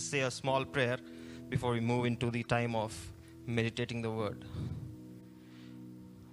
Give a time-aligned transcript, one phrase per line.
[0.00, 0.98] us say a small prayer
[1.50, 2.92] before we move into the time of
[3.46, 4.44] meditating the word.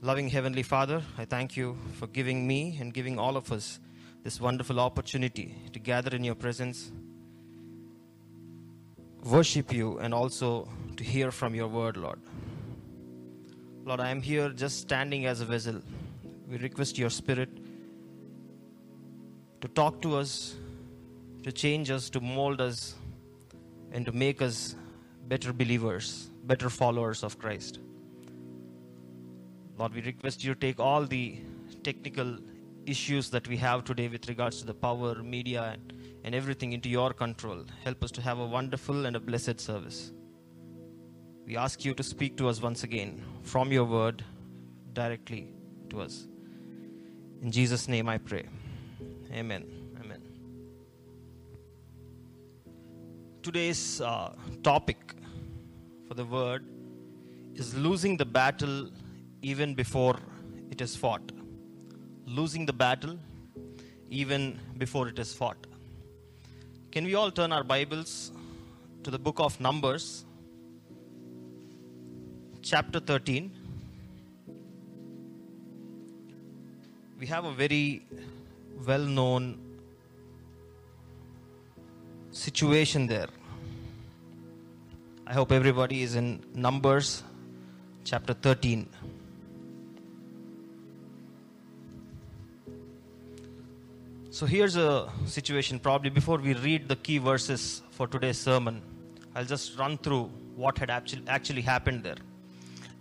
[0.02, 3.80] Loving Heavenly Father, I thank you for giving me and giving all of us
[4.24, 6.92] this wonderful opportunity to gather in your presence,
[9.24, 12.22] worship you, and also to hear from your word, Lord.
[13.86, 15.82] Lord, I am here just standing as a vessel.
[16.50, 17.50] We request your spirit
[19.62, 20.56] to talk to us,
[21.44, 22.96] to change us, to mold us,
[23.92, 24.76] and to make us
[25.28, 27.80] better believers, better followers of Christ.
[29.78, 31.40] Lord, we request you to take all the
[31.84, 32.38] technical
[32.86, 36.90] issues that we have today with regards to the power, media, and, and everything into
[36.90, 37.64] your control.
[37.84, 40.12] Help us to have a wonderful and a blessed service.
[41.46, 44.24] We ask you to speak to us once again from your word
[44.94, 45.54] directly
[45.90, 46.28] to us.
[47.42, 48.46] In Jesus' name I pray.
[49.32, 49.77] Amen.
[53.48, 54.98] Today's uh, topic
[56.06, 56.66] for the word
[57.56, 58.90] is losing the battle
[59.42, 60.18] even before
[60.70, 61.32] it is fought.
[62.26, 63.18] Losing the battle
[64.10, 65.66] even before it is fought.
[66.92, 68.34] Can we all turn our Bibles
[69.04, 70.26] to the book of Numbers,
[72.62, 73.50] chapter 13?
[77.18, 78.06] We have a very
[78.86, 79.58] well known
[82.32, 83.30] situation there.
[85.30, 87.22] I hope everybody is in Numbers
[88.06, 88.88] chapter 13.
[94.30, 95.80] So here's a situation.
[95.80, 98.82] Probably before we read the key verses for today's sermon,
[99.36, 102.22] I'll just run through what had actually, actually happened there.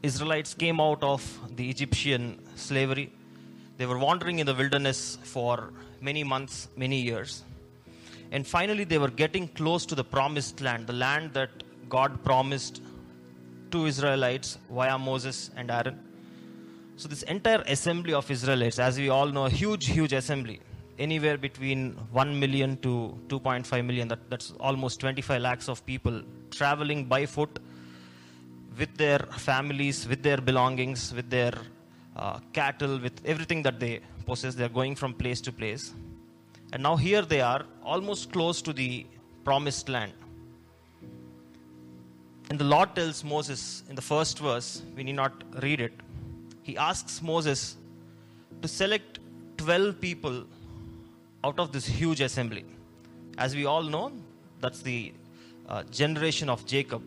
[0.03, 1.23] Israelites came out of
[1.55, 3.13] the Egyptian slavery.
[3.77, 7.45] They were wandering in the wilderness for many months, many years.
[8.33, 12.83] And finally, they were getting close to the promised land, the land that God promised
[13.71, 15.99] to Israelites via Moses and Aaron.
[16.97, 20.61] So, this entire assembly of Israelites, as we all know, a huge, huge assembly,
[20.99, 27.05] anywhere between 1 million to 2.5 million, that, that's almost 25 lakhs of people traveling
[27.05, 27.59] by foot
[28.79, 31.53] with their families, with their belongings, with their
[32.17, 34.55] uh, cattle, with everything that they possess.
[34.55, 35.93] They're going from place to place.
[36.73, 39.07] And now here they are, almost close to the
[39.45, 40.13] promised land.
[42.49, 45.93] And the Lord tells Moses in the first verse, we need not read it.
[46.63, 47.77] He asks Moses
[48.63, 49.19] to select
[49.57, 50.45] 12 people
[51.43, 52.65] out of this huge assembly.
[53.39, 54.13] As we all know,
[54.61, 55.13] that's the
[55.69, 57.03] uh, generation of Jacob.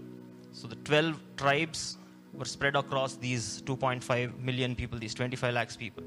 [0.52, 1.98] So the 12 tribes
[2.34, 6.04] were spread across these 2.5 million people, these 25 lakhs people.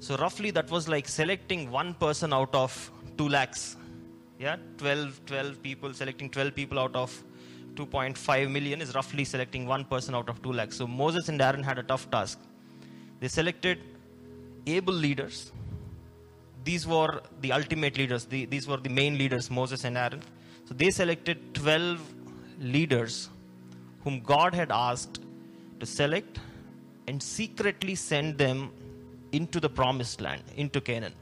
[0.00, 3.76] So roughly that was like selecting one person out of 2 lakhs.
[4.38, 7.22] Yeah, 12, 12 people, selecting 12 people out of
[7.74, 10.76] 2.5 million is roughly selecting one person out of 2 lakhs.
[10.76, 12.38] So Moses and Aaron had a tough task.
[13.20, 13.78] They selected
[14.66, 15.52] able leaders.
[16.64, 18.24] These were the ultimate leaders.
[18.24, 20.22] The, these were the main leaders, Moses and Aaron.
[20.66, 22.00] So they selected 12
[22.60, 23.28] leaders
[24.04, 25.20] whom God had asked
[25.80, 26.38] to select
[27.08, 28.70] and secretly send them
[29.32, 31.14] into the promised land, into Canaan.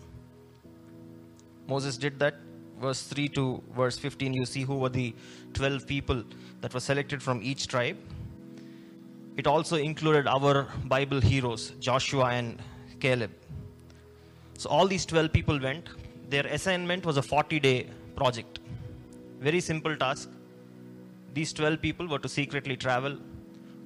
[1.69, 2.35] Moses did that.
[2.81, 5.15] Verse 3 to verse 15, you see who were the
[5.55, 6.25] 12 people
[6.63, 7.99] that were selected from each tribe.
[9.37, 12.61] It also included our Bible heroes, Joshua and
[13.01, 13.31] Caleb.
[14.57, 15.89] So all these 12 people went.
[16.29, 17.87] Their assignment was a 40 day
[18.17, 18.61] project.
[19.41, 20.31] Very simple task.
[21.35, 23.17] These 12 people were to secretly travel,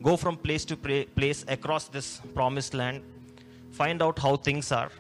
[0.03, 3.03] go from place to place across this promised land,
[3.71, 4.91] find out how things are.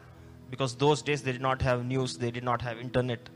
[0.50, 3.28] Because those days they did not have news, they did not have internet.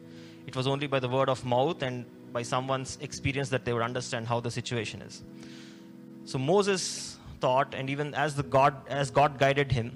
[0.48, 3.82] It was only by the word of mouth and by someone's experience that they would
[3.82, 5.22] understand how the situation is.
[6.24, 9.92] So Moses thought, and even as the God as God guided him,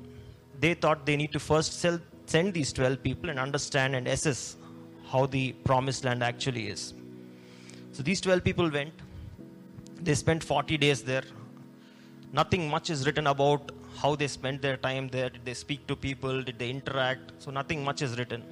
[0.60, 4.56] they thought they need to first sell, send these 12 people and understand and assess
[5.06, 6.92] how the promised land actually is.
[7.92, 8.92] So these 12 people went.
[10.02, 11.24] They spent 40 days there.
[12.30, 15.30] Nothing much is written about how they spent their time there.
[15.30, 16.42] Did they speak to people?
[16.42, 17.32] Did they interact?
[17.38, 18.44] So nothing much is written.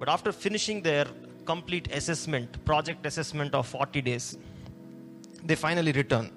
[0.00, 1.06] But after finishing their
[1.44, 4.38] complete assessment, project assessment of 40 days,
[5.44, 6.30] they finally return.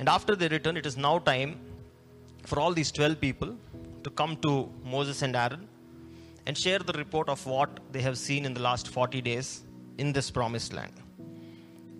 [0.00, 1.60] And after they return, it is now time
[2.44, 3.56] for all these 12 people
[4.02, 5.68] to come to Moses and Aaron
[6.46, 9.62] and share the report of what they have seen in the last 40 days
[9.98, 10.92] in this promised land.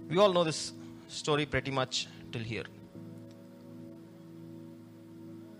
[0.09, 0.73] We all know this
[1.07, 2.65] story pretty much till here.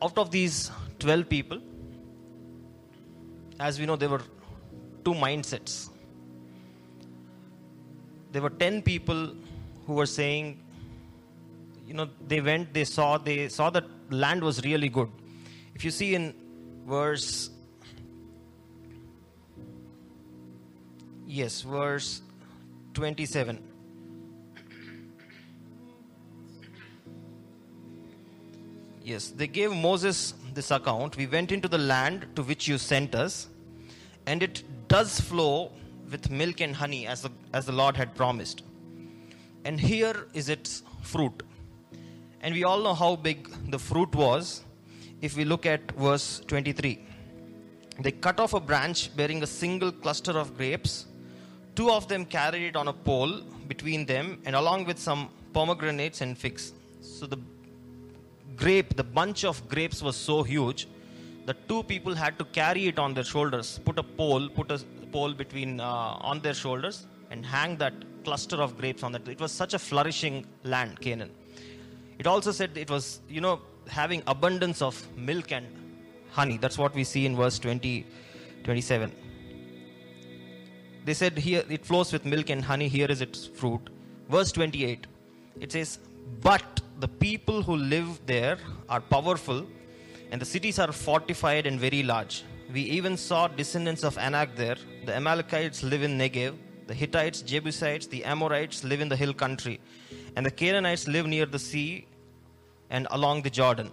[0.03, 1.61] Out of these 12 people,
[3.61, 4.23] as we know, there were
[5.05, 5.91] two mindsets.
[8.33, 9.35] there were 10 people
[9.87, 10.61] who were saying,
[11.87, 15.09] you know, they went, they saw, they saw that land was really good.
[15.75, 16.35] If you see in
[16.87, 17.51] verse,
[21.27, 22.23] yes, verse
[22.95, 23.67] 27.
[29.03, 31.17] Yes, they gave Moses this account.
[31.17, 33.49] We went into the land to which you sent us,
[34.27, 35.73] and it does flow
[36.11, 38.63] with milk and honey as the, as the Lord had promised.
[39.65, 41.43] And here is its fruit.
[42.43, 44.65] And we all know how big the fruit was
[45.21, 47.07] if we look at verse 23.
[48.01, 51.07] They cut off a branch bearing a single cluster of grapes.
[51.75, 56.23] Two of them carried it on a pole between them, and along with some pomegranates
[56.23, 56.73] and figs.
[57.01, 57.39] So the
[58.61, 60.87] grape, the bunch of grapes was so huge
[61.47, 64.79] that two people had to carry it on their shoulders, put a pole, put a
[65.13, 69.27] pole between uh, on their shoulders, and hang that cluster of grapes on that.
[69.27, 71.31] It was such a flourishing land, Canaan.
[72.19, 75.67] It also said it was, you know, having abundance of milk and
[76.31, 76.59] honey.
[76.59, 78.07] That's what we see in verse 20,
[78.65, 79.13] 27.
[81.07, 82.89] They said here it flows with milk and honey.
[82.89, 83.81] Here is its fruit.
[84.29, 85.07] Verse 28.
[85.61, 85.99] It says,
[86.43, 88.59] But the people who live there
[88.89, 89.67] are powerful,
[90.31, 92.45] and the cities are fortified and very large.
[92.73, 94.77] We even saw descendants of Anak there.
[95.07, 96.57] The Amalekites live in Negev.
[96.87, 99.81] The Hittites, Jebusites, the Amorites live in the hill country.
[100.37, 102.07] And the Canaanites live near the sea
[102.91, 103.91] and along the Jordan.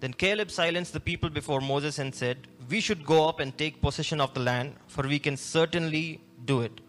[0.00, 3.80] Then Caleb silenced the people before Moses and said, We should go up and take
[3.80, 6.80] possession of the land, for we can certainly do it.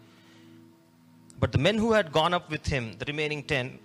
[1.38, 3.78] But the men who had gone up with him, the remaining ten,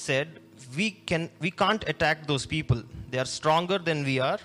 [0.00, 0.40] said,
[0.76, 2.82] We, can, we can't attack those people.
[3.10, 4.38] They are stronger than we are.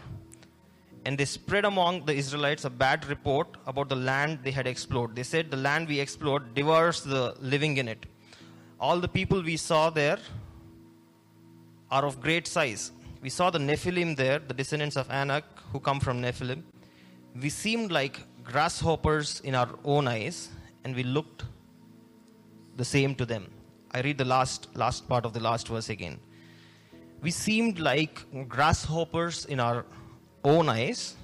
[1.05, 5.15] And they spread among the Israelites a bad report about the land they had explored.
[5.15, 8.05] They said, The land we explored devours the living in it.
[8.79, 10.17] All the people we saw there
[11.91, 12.91] are of great size.
[13.21, 16.63] We saw the Nephilim there, the descendants of Anak who come from Nephilim.
[17.39, 20.49] We seemed like grasshoppers in our own eyes,
[20.83, 21.43] and we looked
[22.75, 23.54] the same to them.
[23.95, 26.19] I read the last, last part of the last verse again.
[27.21, 29.85] We seemed like grasshoppers in our
[30.43, 31.15] own eyes,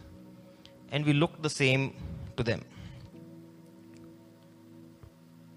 [0.94, 1.94] and we looked the same
[2.38, 2.62] to them.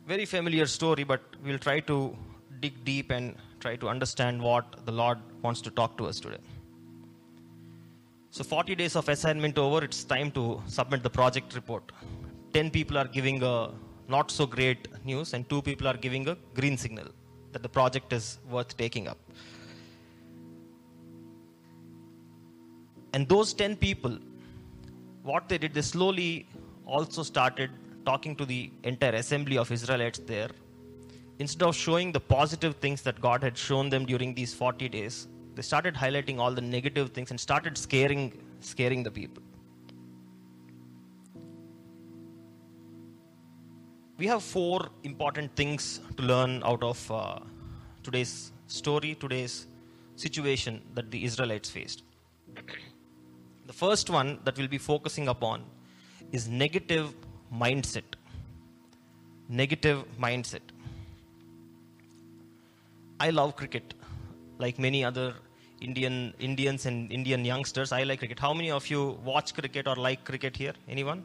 [0.09, 2.17] Very familiar story, but we'll try to
[2.59, 6.43] dig deep and try to understand what the Lord wants to talk to us today.
[8.31, 11.93] So, 40 days of assignment over, it's time to submit the project report.
[12.55, 13.71] 10 people are giving a
[14.09, 17.07] not so great news, and 2 people are giving a green signal
[17.53, 19.19] that the project is worth taking up.
[23.13, 24.19] And those 10 people,
[25.23, 26.47] what they did, they slowly
[26.85, 27.71] also started
[28.05, 30.51] talking to the entire assembly of Israelites there
[31.39, 35.27] instead of showing the positive things that God had shown them during these 40 days,
[35.55, 39.43] they started highlighting all the negative things and started scaring, scaring the people.
[44.17, 47.41] We have four important things to learn out of uh,
[48.05, 49.67] today's story, today's
[50.15, 52.05] situation that the Israelites faced.
[53.67, 55.65] the first one that we'll be focusing upon
[56.31, 57.13] is negative
[57.53, 58.05] mindset.
[59.49, 60.61] Negative mindset.
[63.19, 63.95] I love cricket,
[64.59, 65.35] like many other
[65.81, 67.91] Indian Indians and Indian youngsters.
[67.91, 68.39] I like cricket.
[68.39, 70.75] How many of you watch cricket or like cricket here?
[70.89, 71.25] Anyone?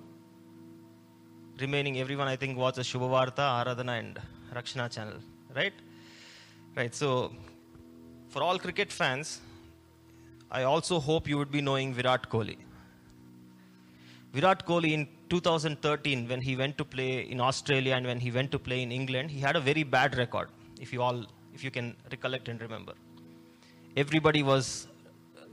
[1.60, 4.20] Remaining everyone, I think, watches Shubhavarta, Aradhana, and
[4.56, 5.16] Rakshana channel,
[5.56, 5.74] right?
[6.76, 6.94] Right.
[6.96, 7.34] So,
[8.30, 9.42] for all cricket fans,
[10.52, 12.58] I also hope you would be knowing Virat Kohli.
[14.34, 18.52] Virat Kohli in 2013, when he went to play in Australia and when he went
[18.52, 20.50] to play in England, he had a very bad record.
[20.80, 22.94] If you all if you can recollect and remember.
[23.98, 24.88] Everybody was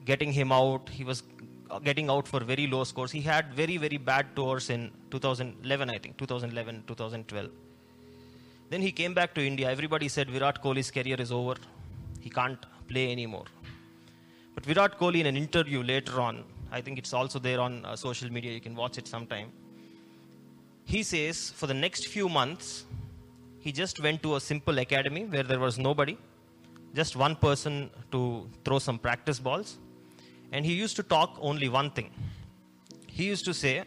[0.05, 0.89] getting him out.
[0.89, 1.23] He was
[1.85, 3.11] getting out for very low scores.
[3.11, 7.51] He had very, very bad tours in 2011, I think, 2011, 2012.
[8.71, 9.71] Then he came back to India.
[9.71, 11.55] Everybody said Virat Kohli's career is over.
[12.21, 13.45] He can't play anymore.
[14.55, 17.95] But Virat Kohli, in an interview later on, I think it's also there on uh,
[17.95, 19.53] social media, you can watch it sometime.
[20.85, 22.85] He says, for the next few months,
[23.61, 26.17] he just went to a simple academy where there was nobody,
[26.95, 29.79] just one person to throw some practice balls.
[30.53, 32.11] And he used to talk only one thing.
[33.07, 33.85] He used to say,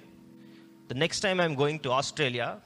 [0.87, 2.61] The next time I'm going to Australia,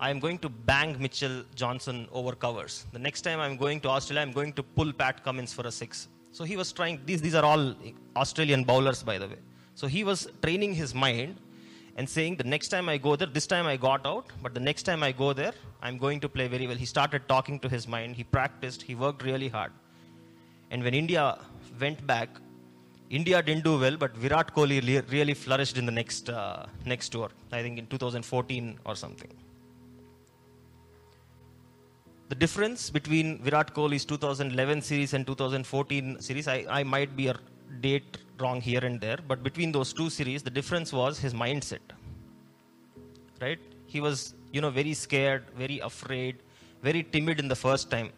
[0.00, 2.86] I'm going to bang Mitchell Johnson over covers.
[2.92, 5.70] The next time I'm going to Australia, I'm going to pull Pat Cummins for a
[5.70, 6.08] six.
[6.32, 7.74] So he was trying, these, these are all
[8.16, 9.36] Australian bowlers, by the way.
[9.74, 11.36] So he was training his mind
[11.96, 14.60] and saying, The next time I go there, this time I got out, but the
[14.60, 15.52] next time I go there,
[15.82, 16.76] I'm going to play very well.
[16.76, 19.72] He started talking to his mind, he practiced, he worked really hard.
[20.70, 21.38] And when India
[21.78, 22.28] went back,
[23.18, 24.78] India didn't do well, but Virat Kohli
[25.10, 29.30] really flourished in the next, uh, next tour, I think in 2014 or something.
[32.30, 37.36] The difference between Virat Kohli's 2011 series and 2014 series, I, I might be a
[37.82, 41.84] date wrong here and there, but between those two series, the difference was his mindset.
[43.42, 43.58] Right?
[43.84, 46.36] He was, you know, very scared, very afraid,
[46.82, 48.10] very timid in the first time.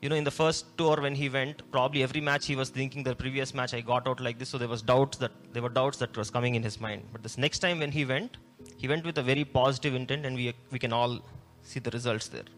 [0.00, 3.02] You know, in the first tour when he went, probably every match he was thinking
[3.02, 5.68] the previous match I got out like this, so there was doubts that there were
[5.68, 7.02] doubts that was coming in his mind.
[7.12, 8.38] But this next time when he went,
[8.78, 11.20] he went with a very positive intent, and we we can all
[11.62, 12.48] see the results there.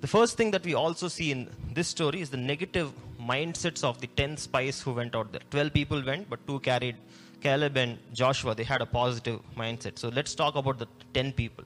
[0.00, 4.00] The first thing that we also see in this story is the negative mindsets of
[4.00, 5.40] the 10 spies who went out there.
[5.50, 6.96] 12 people went, but two carried
[7.40, 8.54] Caleb and Joshua.
[8.54, 9.98] They had a positive mindset.
[9.98, 11.64] So let's talk about the 10 people.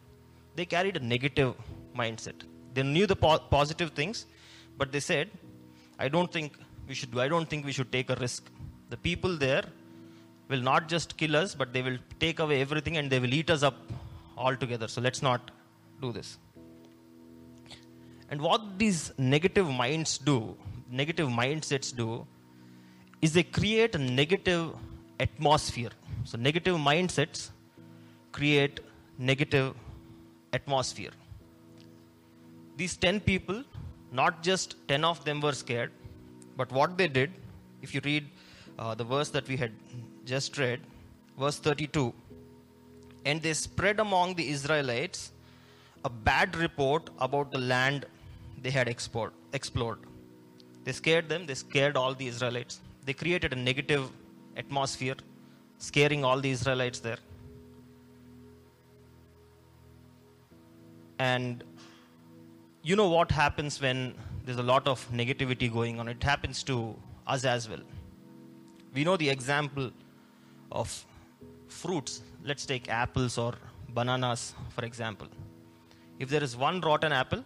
[0.54, 1.54] They carried a negative
[1.96, 2.34] mindset.
[2.74, 4.26] They knew the po- positive things,
[4.78, 5.28] but they said,
[5.98, 6.52] I don't think
[6.86, 8.50] we should do, I don't think we should take a risk.
[8.90, 9.64] The people there
[10.48, 13.50] will not just kill us, but they will take away everything and they will eat
[13.50, 13.76] us up
[14.36, 14.88] altogether.
[14.88, 15.50] So let's not
[16.00, 16.38] do this.
[18.30, 20.56] And what these negative minds do,
[20.90, 22.26] negative mindsets do,
[23.20, 24.74] is they create a negative
[25.18, 25.90] atmosphere.
[26.24, 27.50] So, negative mindsets
[28.32, 28.80] create
[29.18, 29.74] negative
[30.52, 31.10] atmosphere.
[32.76, 33.64] These 10 people,
[34.12, 35.92] not just 10 of them were scared,
[36.56, 37.30] but what they did,
[37.82, 38.26] if you read
[38.78, 39.72] uh, the verse that we had
[40.24, 40.80] just read,
[41.38, 42.12] verse 32,
[43.24, 45.32] and they spread among the Israelites
[46.04, 48.06] a bad report about the land
[48.62, 49.32] they had explored.
[49.52, 49.98] explored.
[50.84, 52.80] They scared them, they scared all the Israelites.
[53.04, 54.10] They created a negative
[54.56, 55.16] atmosphere,
[55.78, 57.18] scaring all the Israelites there.
[61.18, 61.64] And
[62.82, 66.08] you know what happens when there's a lot of negativity going on?
[66.08, 66.94] It happens to
[67.26, 67.80] us as well.
[68.94, 69.90] We know the example
[70.72, 71.04] of
[71.68, 72.22] fruits.
[72.44, 73.54] Let's take apples or
[73.90, 75.28] bananas, for example.
[76.18, 77.44] If there is one rotten apple,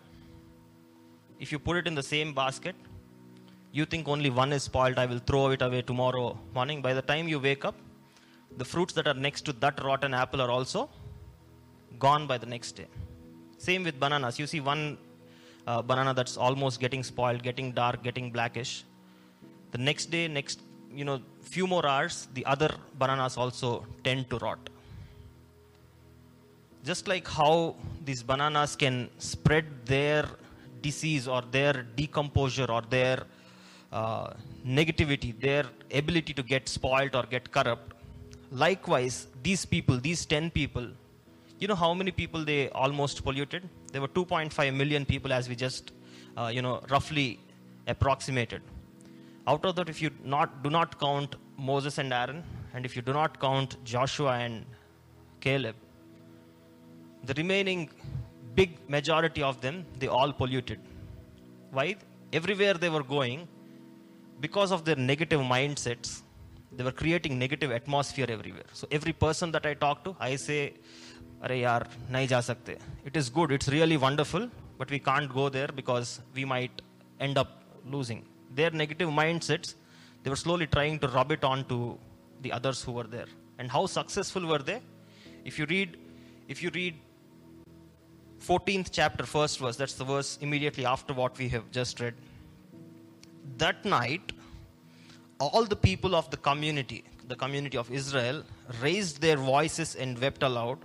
[1.41, 2.77] if you put it in the same basket,
[3.73, 6.83] you think only one is spoiled, I will throw it away tomorrow morning.
[6.83, 7.75] By the time you wake up,
[8.59, 10.91] the fruits that are next to that rotten apple are also
[11.99, 12.87] gone by the next day.
[13.57, 14.39] Same with bananas.
[14.39, 14.99] You see one
[15.67, 18.85] uh, banana that's almost getting spoiled, getting dark, getting blackish.
[19.71, 20.61] The next day, next,
[20.95, 24.69] you know, few more hours, the other bananas also tend to rot.
[26.85, 30.27] Just like how these bananas can spread their
[30.83, 33.23] disease or their decomposure or their
[33.93, 34.33] uh,
[34.67, 37.95] negativity, their ability to get spoiled or get corrupt.
[38.51, 40.89] Likewise, these people, these 10 people,
[41.63, 43.69] you know how many people they almost polluted?
[43.93, 45.93] There were 2.5 million people, as we just,
[46.37, 47.39] uh, you know, roughly
[47.87, 48.63] approximated.
[49.47, 52.43] Out of that, if you not do not count Moses and Aaron,
[52.75, 54.67] and if you do not count Joshua and
[55.41, 55.77] Caleb,
[57.25, 57.91] the remaining
[58.57, 60.81] big majority of them, they all polluted.
[61.71, 61.97] Why?
[62.33, 63.47] Everywhere they were going,
[64.41, 66.23] because of their negative mindsets,
[66.77, 68.71] they were creating negative atmosphere everywhere.
[68.73, 70.75] So every person that I talk to, I say,
[71.51, 72.79] Yaar, nahi ja sakte.
[73.05, 76.83] It is good, it's really wonderful, but we can't go there because we might
[77.21, 78.25] end up losing.
[78.55, 79.75] Their negative mindsets,
[80.23, 81.99] they were slowly trying to rub it on to
[82.43, 83.27] the others who were there.
[83.59, 84.81] And how successful were they?
[85.45, 85.97] If you read,
[86.49, 86.95] if you read
[88.41, 92.15] 14th chapter, first verse, that's the verse immediately after what we have just read.
[93.59, 94.33] That night,
[95.39, 98.45] all the people of the community, the community of Israel,
[98.81, 100.79] raised their voices and wept aloud.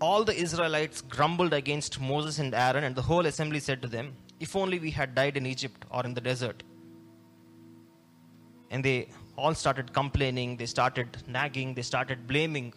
[0.00, 4.14] All the Israelites grumbled against Moses and Aaron, and the whole assembly said to them,
[4.38, 6.62] If only we had died in Egypt or in the desert.
[8.70, 12.72] And they all started complaining, they started nagging, they started blaming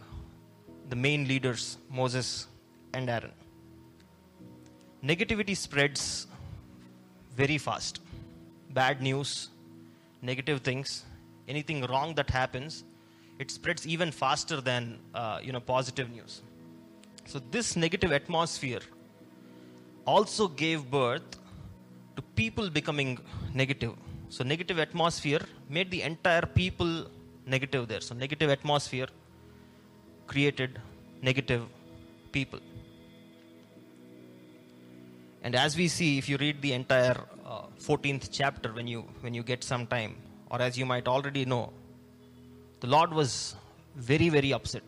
[0.89, 2.47] the main leaders, Moses
[2.93, 3.31] and Aaron
[5.03, 6.27] negativity spreads
[7.35, 7.99] very fast.
[8.71, 9.49] Bad news,
[10.21, 11.03] negative things,
[11.47, 12.83] anything wrong that happens,
[13.39, 16.41] it spreads even faster than uh, you know positive news.
[17.31, 18.81] So this negative atmosphere
[20.05, 21.37] also gave birth
[22.17, 23.19] to people becoming
[23.53, 23.93] negative.
[24.27, 27.09] So negative atmosphere made the entire people
[27.45, 28.01] negative there.
[28.01, 29.07] So negative atmosphere
[30.27, 30.81] created
[31.21, 31.63] negative
[32.33, 32.59] people.
[35.41, 39.33] And as we see, if you read the entire uh, 14th chapter when you, when
[39.33, 40.17] you get some time,
[40.49, 41.71] or as you might already know,
[42.81, 43.55] the Lord was
[43.95, 44.83] very, very upset.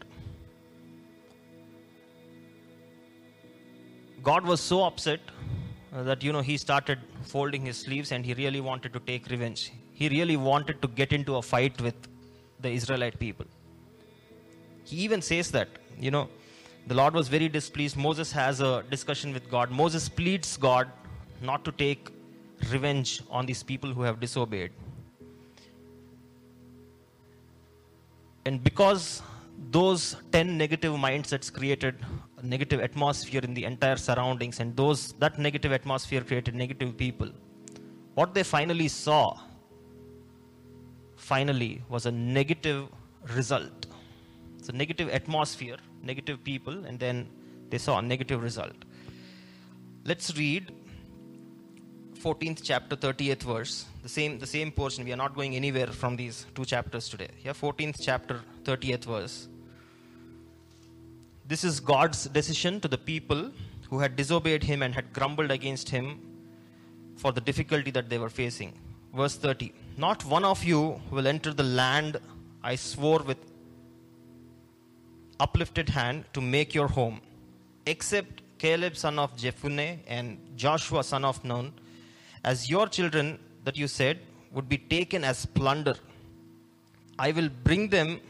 [4.24, 5.20] God was so upset
[5.92, 9.72] that, you know, he started folding his sleeves and he really wanted to take revenge.
[9.92, 11.96] He really wanted to get into a fight with
[12.62, 13.46] the Israelite people.
[14.86, 15.68] He even says that,
[16.00, 16.30] you know,
[16.88, 17.96] the Lord was very displeased.
[17.96, 19.72] Moses has a discussion with God.
[19.72, 20.90] Moses pleads God
[21.42, 22.10] not to take
[22.72, 24.72] revenge on these people who have disobeyed.
[28.46, 29.22] And because
[29.72, 31.96] those 10 negative mindsets created
[32.44, 37.30] negative atmosphere in the entire surroundings and those that negative atmosphere created negative people.
[38.16, 39.40] What they finally saw
[41.16, 42.88] finally was a negative
[43.34, 43.88] result.
[44.62, 47.30] So negative atmosphere negative people and then
[47.70, 48.76] they saw a negative result.
[50.06, 50.72] Let's read
[52.22, 53.86] 14th chapter 30th verse.
[54.04, 55.06] The same the same portion.
[55.06, 57.30] We are not going anywhere from these two chapters today.
[57.44, 59.48] Yeah 14th chapter 30th verse
[61.48, 63.52] this is God's decision to the people
[63.90, 66.20] who had disobeyed him and had grumbled against him
[67.16, 68.74] for the difficulty that they were facing.
[69.14, 72.18] Verse 30 Not one of you will enter the land
[72.64, 73.38] I swore with
[75.40, 77.20] uplifted hand to make your home,
[77.86, 81.74] except Caleb son of Jephunneh and Joshua son of Nun,
[82.44, 84.20] as your children that you said
[84.52, 85.96] would be taken as plunder.
[87.20, 88.22] I will bring them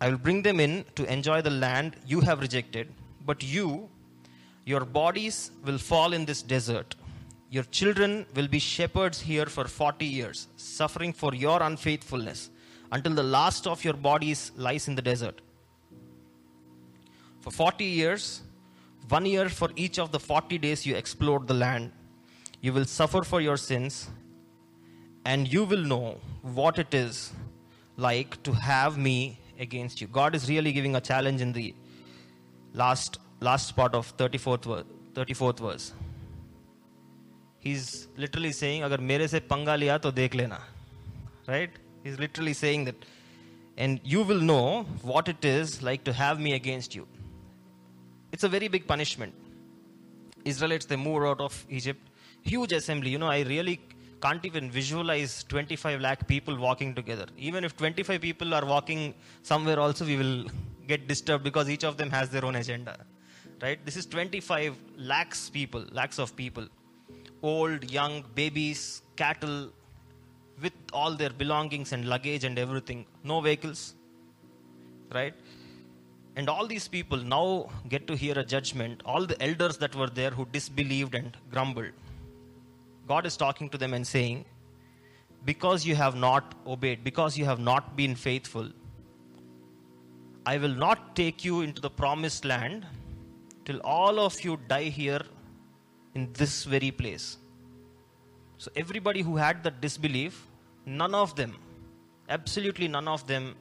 [0.00, 2.92] I will bring them in to enjoy the land you have rejected,
[3.24, 3.88] but you,
[4.64, 6.94] your bodies will fall in this desert.
[7.50, 12.50] Your children will be shepherds here for 40 years, suffering for your unfaithfulness,
[12.92, 15.40] until the last of your bodies lies in the desert.
[17.40, 18.42] For 40 years,
[19.08, 21.92] one year for each of the 40 days you explored the land,
[22.60, 24.10] you will suffer for your sins,
[25.24, 27.32] and you will know what it is
[27.96, 30.06] like to have me against you.
[30.06, 31.74] God is really giving a challenge in the
[32.72, 34.84] last last part of 34th,
[35.14, 35.92] 34th verse.
[37.58, 40.60] He's literally saying, Agar mere se panga liya to dekh lena.
[41.46, 41.70] Right?
[42.04, 43.04] He's literally saying that,
[43.76, 47.06] and you will know what it is like to have me against you.
[48.32, 49.34] It's a very big punishment.
[50.44, 52.00] Israelites, they move out of Egypt.
[52.42, 53.10] Huge assembly.
[53.10, 53.80] You know, I really
[54.26, 57.26] can't even visualize 25 lakh people walking together.
[57.48, 59.02] Even if 25 people are walking
[59.50, 60.38] somewhere, also we will
[60.92, 62.94] get disturbed because each of them has their own agenda.
[63.62, 63.78] Right?
[63.86, 66.66] This is 25 lakhs people, lakhs of people,
[67.42, 69.70] old, young, babies, cattle,
[70.60, 73.06] with all their belongings and luggage and everything.
[73.22, 73.94] No vehicles.
[75.18, 75.34] Right?
[76.34, 79.02] And all these people now get to hear a judgment.
[79.04, 81.92] All the elders that were there who disbelieved and grumbled
[83.06, 84.44] God is talking to them and saying,
[85.44, 88.68] Because you have not obeyed, because you have not been faithful,
[90.44, 92.86] I will not take you into the promised land
[93.64, 95.22] till all of you die here
[96.14, 97.36] in this very place.
[98.58, 100.46] So, everybody who had that disbelief,
[100.86, 101.56] none of them,
[102.28, 103.54] absolutely none of them,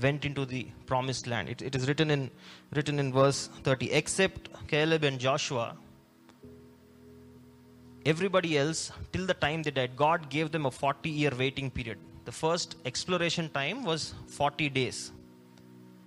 [0.00, 1.48] went into the promised land.
[1.48, 2.30] It, it is written in,
[2.72, 5.76] written in verse 30 except Caleb and Joshua,
[8.06, 11.98] everybody else till the time they died god gave them a 40 year waiting period.
[12.24, 15.12] The first exploration time was 40 days.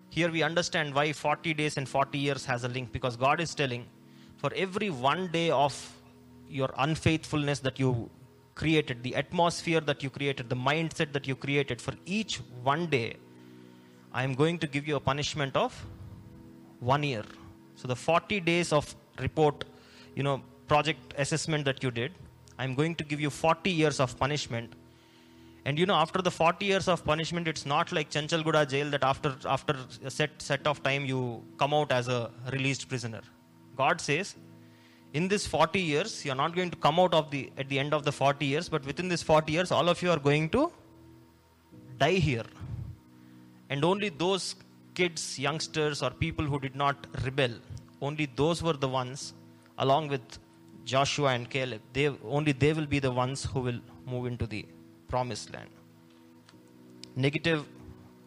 [0.10, 3.54] Here we understand why 40 days and 40 years has a link because god is
[3.54, 3.86] telling
[4.38, 5.76] for every one day of
[6.50, 8.10] your unfaithfulness that you
[8.56, 13.16] created the atmosphere that you created the mindset that you created for each one day
[14.14, 15.86] i am going to give you a punishment of
[16.80, 17.24] one year.
[17.76, 19.66] So the 40 days of report
[20.16, 22.12] you know project assessment that you did,
[22.60, 24.74] I'm going to give you 40 years of punishment.
[25.66, 29.04] And you know, after the 40 years of punishment, it's not like Chanchalguda jail that
[29.04, 33.22] after, after a set, set of time you come out as a released prisoner.
[33.76, 34.36] God says,
[35.14, 37.94] in this 40 years, you're not going to come out of the, at the end
[37.94, 40.72] of the 40 years, but within this 40 years, all of you are going to
[41.98, 42.46] die here.
[43.70, 44.56] And only those
[44.96, 47.52] kids, youngsters, or people who did not rebel,
[48.02, 49.34] only those were the ones,
[49.78, 50.40] along with
[50.92, 54.66] Joshua and Caleb, they, only they will be the ones who will move into the
[55.10, 55.70] promised land.
[57.16, 57.66] Negative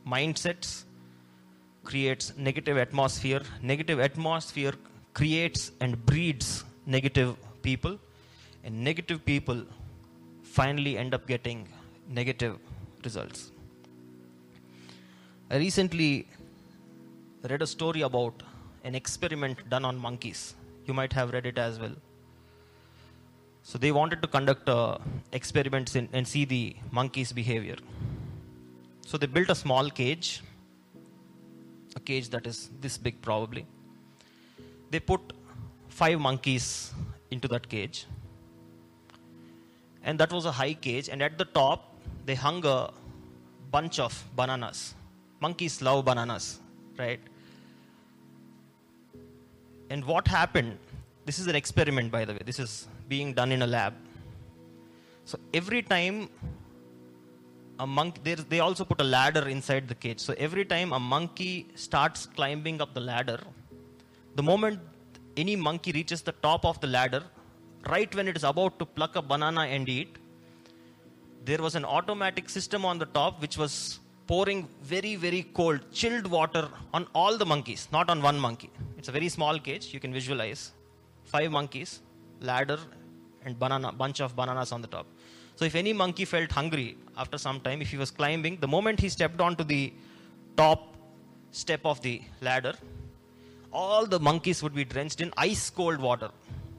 [0.07, 0.85] mindsets
[1.85, 3.40] creates negative atmosphere.
[3.62, 4.75] Negative atmosphere
[5.14, 7.31] creates and breeds negative
[7.62, 7.99] people.
[8.64, 9.64] And negative people
[10.42, 11.66] finally end up getting
[12.09, 12.59] negative
[13.05, 13.53] results.
[15.51, 16.27] I recently
[17.49, 18.42] read a story about
[18.85, 20.55] an experiment done on monkeys.
[20.87, 21.96] You might have read it as well.
[23.62, 24.99] So they wanted to conduct uh,
[25.33, 27.77] experiments in, and see the monkey's behavior.
[29.07, 30.42] So they built a small cage,
[31.96, 33.66] a cage that is this big probably.
[34.90, 35.20] they put
[35.88, 36.92] five monkeys
[37.31, 38.07] into that cage.
[40.03, 41.94] And that was a high cage, and at the top,
[42.27, 42.90] they hung a
[43.70, 44.94] bunch of bananas.
[45.40, 46.59] Monkeys love bananas,
[46.99, 47.20] right?
[49.90, 50.79] And what happened?
[51.27, 52.40] This is an experiment, by the way.
[52.44, 53.94] This is being done in a lab.
[55.31, 56.16] So every time
[57.79, 60.20] a monkey, they also put a ladder inside the cage.
[60.29, 61.53] So every time a monkey
[61.87, 63.40] starts climbing up the ladder,
[64.38, 64.81] the moment
[65.42, 67.23] any monkey reaches the top of the ladder,
[67.94, 70.16] right when it is about to pluck a banana and eat,
[71.44, 76.27] there was an automatic system on the top which was pouring very, very cold, chilled
[76.27, 78.70] water on all the monkeys, not on one monkey.
[78.99, 80.73] It's a very small cage, you can visualize.
[81.25, 82.01] Five monkeys,
[82.40, 82.79] ladder,
[83.44, 85.07] and banana, bunch of bananas on the top.
[85.57, 89.00] So if any monkey felt hungry after some time, if he was climbing, the moment
[89.00, 89.92] he stepped onto the
[90.57, 90.96] top
[91.50, 92.74] step of the ladder,
[93.72, 96.31] all the monkeys would be drenched in ice cold water.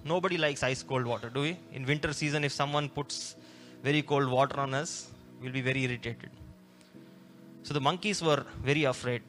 [0.04, 1.58] Nobody likes ice cold water, do we?
[1.74, 3.36] In winter season, if someone puts
[3.84, 6.30] very cold water on us, we'll be very irritated.
[7.64, 9.22] So the monkeys were very afraid.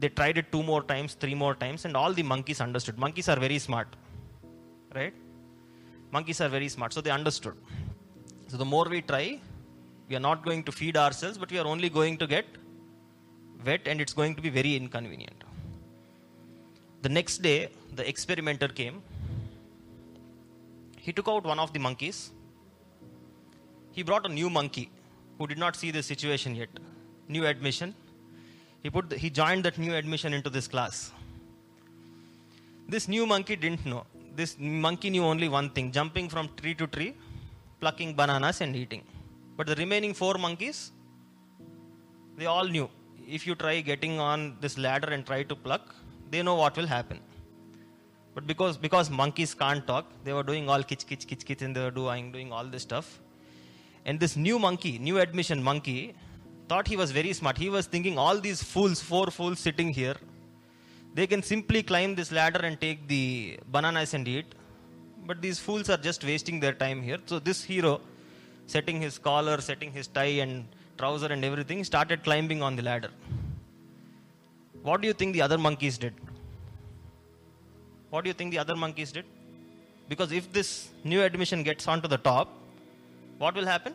[0.00, 2.98] They tried it two more times, three more times, and all the monkeys understood.
[2.98, 3.88] Monkeys are very smart,
[4.94, 5.14] right?
[6.10, 7.54] Monkeys are very smart, so they understood.
[8.48, 9.40] So the more we try,
[10.08, 12.46] we are not going to feed ourselves, but we are only going to get
[13.64, 15.44] wet, and it's going to be very inconvenient.
[17.02, 19.02] The next day, the experimenter came
[21.08, 22.32] he took out one of the monkeys.
[23.92, 24.90] He brought a new monkey
[25.38, 26.68] who did not see the situation yet.
[27.28, 27.94] New admission.
[28.82, 31.10] He, put the, he joined that new admission into this class.
[32.86, 34.04] This new monkey didn't know.
[34.38, 37.12] This monkey knew only one thing jumping from tree to tree,
[37.80, 39.02] plucking bananas and eating.
[39.56, 40.92] But the remaining four monkeys,
[42.36, 42.88] they all knew.
[43.36, 45.94] If you try getting on this ladder and try to pluck,
[46.30, 47.18] they know what will happen.
[48.34, 51.74] But because because monkeys can't talk, they were doing all kitch kitch kitch kitch and
[51.74, 53.20] they were doing doing all this stuff.
[54.04, 56.14] And this new monkey, new admission monkey,
[56.68, 57.58] thought he was very smart.
[57.58, 60.16] He was thinking all these fools, four fools sitting here,
[61.14, 64.46] they can simply climb this ladder and take the bananas and eat.
[65.26, 67.18] But these fools are just wasting their time here.
[67.26, 68.00] So this hero,
[68.66, 70.66] setting his collar, setting his tie and
[70.96, 73.10] trouser and everything, started climbing on the ladder.
[74.82, 76.14] What do you think the other monkeys did?
[78.10, 79.26] What do you think the other monkeys did?
[80.08, 82.48] Because if this new admission gets onto the top,
[83.36, 83.94] what will happen?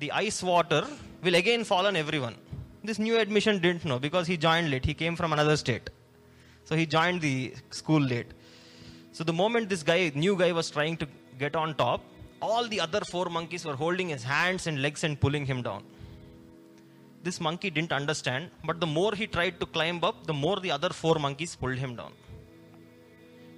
[0.00, 0.86] The ice water
[1.22, 2.34] will again fall on everyone.
[2.82, 4.84] This new admission didn't know because he joined late.
[4.84, 5.90] He came from another state.
[6.64, 8.32] So he joined the school late.
[9.12, 12.02] So the moment this guy, new guy, was trying to get on top,
[12.40, 15.82] all the other four monkeys were holding his hands and legs and pulling him down.
[17.22, 20.70] This monkey didn't understand, but the more he tried to climb up, the more the
[20.70, 22.12] other four monkeys pulled him down.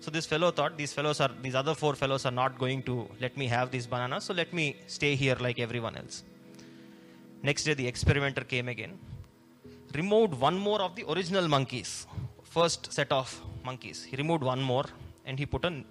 [0.01, 3.09] So this fellow thought these fellows are these other four fellows are not going to
[3.21, 6.25] let me have these bananas, so let me stay here like everyone else.
[7.41, 8.99] Next day the experimenter came again,
[9.95, 12.07] removed one more of the original monkeys,
[12.43, 14.03] first set of monkeys.
[14.05, 14.85] He removed one more
[15.27, 15.85] and he put a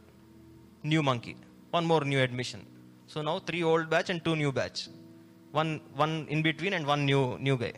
[0.84, 1.36] new monkey,
[1.72, 2.66] one more new admission.
[3.08, 4.88] So now three old batch and two new batch,
[5.52, 7.74] one one in between and one new new guy.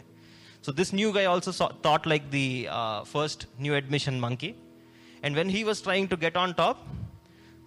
[0.62, 4.56] So this new guy also saw, thought like the uh, first new admission monkey
[5.24, 6.86] and when he was trying to get on top,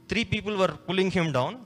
[0.08, 1.64] three people were pulling him down.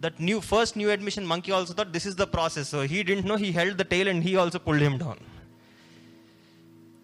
[0.00, 2.68] That new first new admission monkey also thought this is the process.
[2.68, 5.18] So he didn't know he held the tail and he also pulled him down.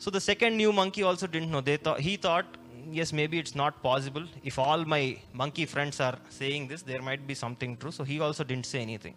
[0.05, 1.61] So the second new monkey also didn't know.
[1.61, 2.47] They thought he thought,
[2.91, 4.25] yes, maybe it's not possible.
[4.43, 7.93] If all my monkey friends are saying this, there might be something true.
[7.93, 9.15] So he also didn't say anything.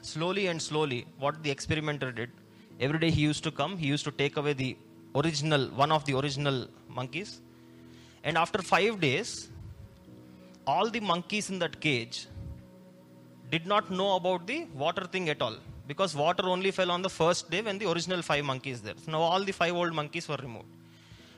[0.00, 2.30] Slowly and slowly, what the experimenter did,
[2.80, 4.74] every day he used to come, he used to take away the
[5.14, 7.42] original, one of the original monkeys.
[8.24, 9.50] And after five days,
[10.66, 12.26] all the monkeys in that cage
[13.50, 17.10] did not know about the water thing at all because water only fell on the
[17.20, 18.94] first day when the original five monkeys there.
[19.04, 20.66] So now all the five old monkeys were removed.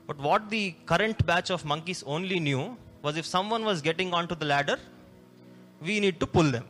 [0.09, 4.35] But what the current batch of monkeys only knew was if someone was getting onto
[4.35, 4.79] the ladder,
[5.81, 6.67] we need to pull them.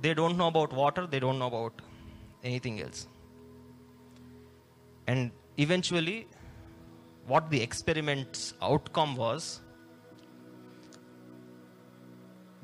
[0.00, 1.74] They don't know about water, they don't know about
[2.42, 3.06] anything else.
[5.06, 6.26] And eventually,
[7.26, 9.60] what the experiment's outcome was,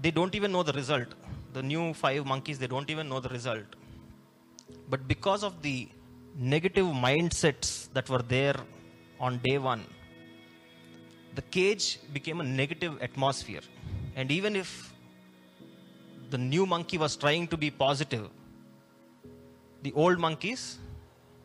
[0.01, 1.09] they don't even know the result.
[1.53, 3.77] The new five monkeys, they don't even know the result.
[4.89, 5.89] But because of the
[6.37, 8.57] negative mindsets that were there
[9.21, 9.85] on day one,
[11.35, 13.61] the cage became a negative atmosphere.
[14.17, 14.93] And even if
[16.31, 18.29] the new monkey was trying to be positive,
[19.83, 20.79] the old monkeys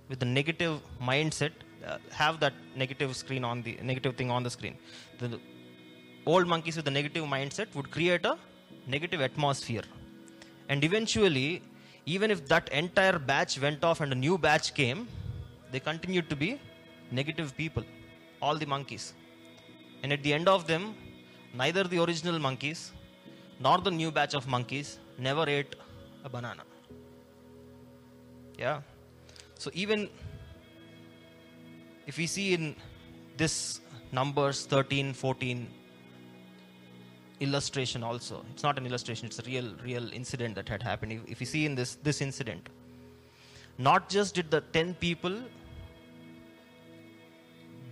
[0.09, 1.51] with the negative mindset
[1.85, 4.75] uh, have that negative screen on the negative thing on the screen.
[5.19, 5.39] The
[6.25, 8.37] old monkeys with the negative mindset would create a
[8.87, 9.83] negative atmosphere.
[10.69, 11.61] And eventually,
[12.15, 15.07] even if that entire batch went off and a new batch came,
[15.71, 16.59] they continued to be
[17.11, 17.83] negative people,
[18.41, 19.13] all the monkeys.
[20.03, 20.95] And at the end of them,
[21.53, 22.93] neither the original monkeys
[23.59, 25.75] nor the new batch of monkeys never ate
[26.23, 26.63] a banana.
[28.57, 28.81] Yeah.
[29.55, 30.09] So even
[32.05, 32.75] if we see in
[33.35, 33.81] this
[34.13, 35.67] numbers 13, 14
[37.39, 41.11] illustration also, it's not an illustration, it's a real, real incident that had happened.
[41.11, 42.69] If, if you see in this, this incident,
[43.77, 45.41] not just did the 10 people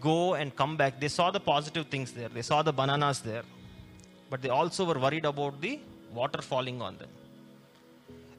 [0.02, 3.44] go and come back, they saw the positive things there, they saw the bananas there,
[4.30, 5.80] but they also were worried about the
[6.14, 7.10] water falling on them.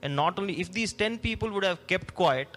[0.02, 2.48] And not only, if these 10 people would have kept quiet,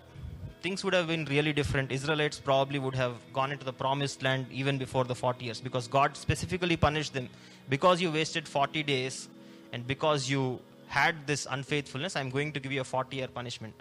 [0.62, 1.92] things would have been really different.
[1.92, 5.88] Israelites probably would have gone into the promised land even before the 40 years because
[5.88, 7.30] God specifically punished them.
[7.70, 9.30] Because you wasted 40 days
[9.72, 13.74] and because you had this unfaithfulness, I'm going to give you a 40 year punishment.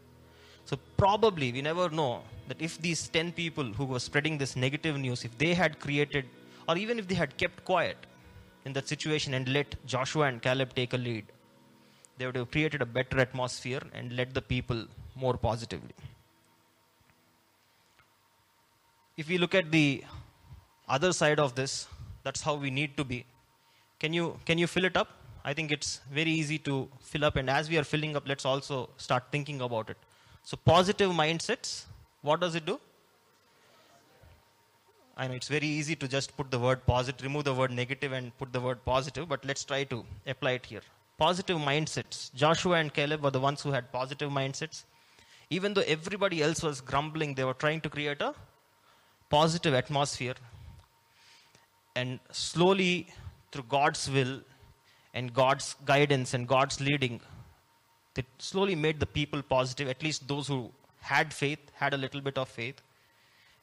[0.67, 4.99] So, probably, we never know that if these 10 people who were spreading this negative
[4.99, 6.27] news, if they had created,
[6.69, 7.97] or even if they had kept quiet
[8.67, 11.25] in that situation and let Joshua and Caleb take a lead,
[12.19, 15.95] they would have created a better atmosphere and led the people more positively.
[19.19, 20.05] If we look at the
[20.89, 21.89] other side of this,
[22.23, 23.27] that's how we need to be.
[23.99, 25.09] Can you, can you fill it up?
[25.45, 28.45] I think it's very easy to fill up, and as we are filling up, let's
[28.45, 29.97] also start thinking about it.
[30.45, 31.85] So, positive mindsets,
[32.23, 32.79] what does it do?
[35.17, 38.13] I know it's very easy to just put the word positive, remove the word negative,
[38.13, 40.83] and put the word positive, but let's try to apply it here
[41.19, 42.33] positive mindsets.
[42.33, 44.85] Joshua and Caleb were the ones who had positive mindsets.
[45.51, 48.35] Even though everybody else was grumbling, they were trying to create a
[49.31, 50.35] positive atmosphere.
[51.97, 53.09] And slowly,
[53.53, 54.41] through God's will
[55.15, 57.21] and God's guidance and God's leading,
[58.15, 62.21] they slowly made the people positive, at least those who had faith, had a little
[62.21, 62.81] bit of faith.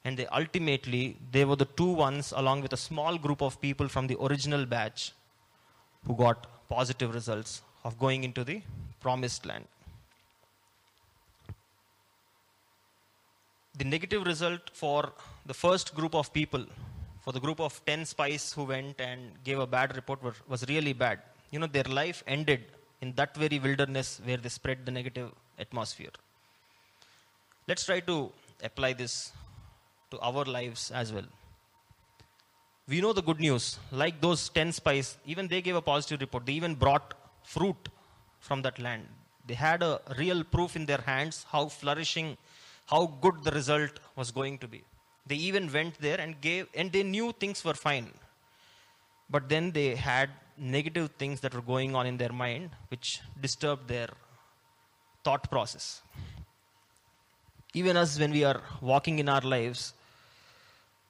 [0.04, 3.88] And they ultimately, they were the two ones, along with a small group of people
[3.88, 5.13] from the original batch,
[6.06, 8.62] who got positive results of going into the
[8.99, 9.65] promised land.
[13.77, 15.11] The negative result for
[15.45, 16.65] the first group of people,
[17.21, 20.65] for the group of 10 spies who went and gave a bad report, were, was
[20.67, 21.19] really bad.
[21.51, 22.65] You know, their life ended
[23.01, 26.15] in that very wilderness where they spread the negative atmosphere.
[27.67, 28.31] Let's try to
[28.63, 29.31] apply this
[30.11, 31.25] to our lives as well
[32.88, 33.79] we know the good news.
[33.91, 36.45] Like those 10 spies, even they gave a positive report.
[36.45, 37.89] They even brought fruit
[38.39, 39.07] from that land.
[39.47, 42.38] They had a real proof in their hands how flourishing,
[42.85, 44.83] how good the result was going to be.
[45.27, 48.11] They even went there and gave, and they knew things were fine.
[49.29, 53.87] But then they had negative things that were going on in their mind, which disturbed
[53.87, 54.09] their
[55.23, 56.01] thought process.
[57.73, 59.93] Even us, when we are walking in our lives,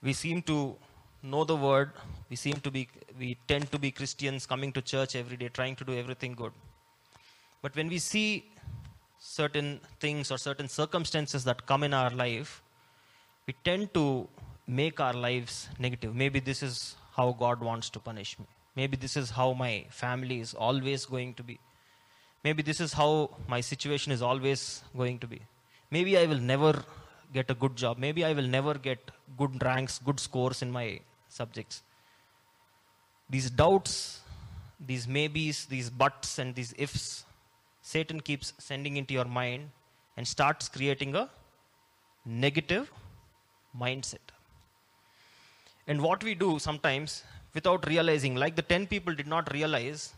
[0.02, 0.76] we seem to
[1.22, 1.92] know the word.
[2.30, 2.88] We seem to be,
[3.20, 6.54] we tend to be Christians coming to church every day, trying to do everything good.
[7.62, 8.46] But when we see
[9.26, 12.62] certain things or certain circumstances that come in our life,
[13.48, 14.28] we tend to
[14.68, 16.16] make our lives negative.
[16.16, 18.46] Maybe this is how God wants to punish me.
[18.76, 21.60] Maybe this is how my family is always going to be.
[22.44, 25.42] Maybe this is how my situation is always going to be.
[25.90, 26.84] Maybe I will never
[27.34, 27.98] get a good job.
[27.98, 29.00] Maybe I will never get
[29.38, 31.82] good ranks, good scores in my subjects.
[33.30, 34.20] These doubts,
[34.80, 37.26] these maybes, these buts, and these ifs,
[37.92, 39.64] Satan keeps sending into your mind
[40.18, 41.30] and starts creating a
[42.26, 42.92] negative
[43.80, 44.28] mindset.
[45.88, 50.16] And what we do sometimes without realizing, like the 10 people did not realize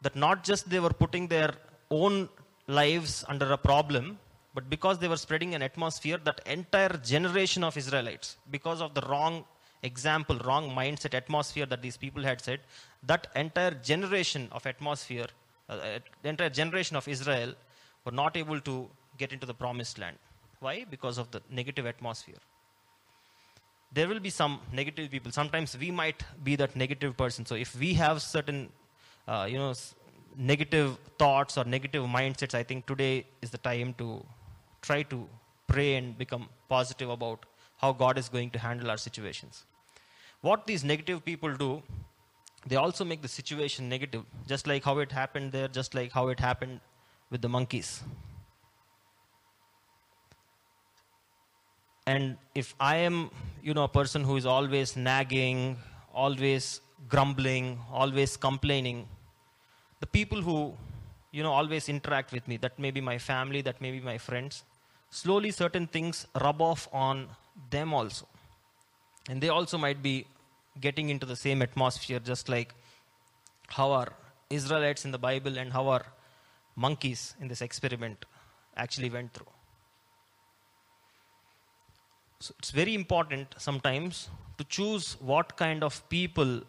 [0.00, 1.52] that not just they were putting their
[1.90, 2.30] own
[2.66, 4.18] lives under a problem,
[4.54, 9.02] but because they were spreading an atmosphere, that entire generation of Israelites, because of the
[9.02, 9.44] wrong
[9.82, 12.60] example, wrong mindset, atmosphere that these people had said,
[13.02, 15.26] that entire generation of atmosphere,
[15.68, 17.54] uh, uh, the entire generation of Israel
[18.04, 20.16] were not able to get into the promised land.
[20.60, 20.84] Why?
[20.88, 22.42] Because of the negative atmosphere.
[23.92, 25.32] There will be some negative people.
[25.32, 27.44] Sometimes we might be that negative person.
[27.44, 28.70] So if we have certain,
[29.28, 29.74] uh, you know,
[30.36, 34.24] negative thoughts or negative mindsets, I think today is the time to
[34.80, 35.28] try to
[35.66, 37.44] pray and become positive about
[37.76, 39.64] how God is going to handle our situations
[40.42, 41.82] what these negative people do,
[42.66, 46.28] they also make the situation negative, just like how it happened there, just like how
[46.28, 46.80] it happened
[47.30, 48.02] with the monkeys.
[52.06, 53.30] And if I am,
[53.62, 55.76] you know, a person who is always nagging,
[56.12, 59.06] always grumbling, always complaining,
[60.00, 60.74] the people who,
[61.30, 64.18] you know, always interact with me, that may be my family, that may be my
[64.18, 64.64] friends,
[65.10, 67.28] slowly certain things rub off on
[67.70, 68.26] them also.
[69.28, 70.26] And they also might be
[70.80, 72.74] getting into the same atmosphere, just like
[73.68, 74.08] how our
[74.50, 76.04] Israelites in the Bible and how our
[76.76, 78.24] monkeys in this experiment
[78.76, 79.46] actually went through.
[82.40, 86.62] So it's very important sometimes to choose what kind of people